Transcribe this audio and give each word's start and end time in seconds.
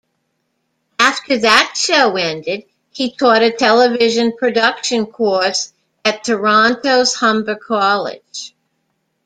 After 0.97 1.37
that 1.37 1.75
show 1.77 2.15
ended, 2.15 2.63
he 2.89 3.15
taught 3.15 3.43
a 3.43 3.51
television 3.51 4.35
production 4.35 5.05
course 5.05 5.73
at 6.03 6.23
Toronto's 6.23 7.13
Humber 7.13 7.53
College. 7.53 8.55